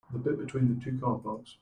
[0.11, 1.57] The bit between the two car parks?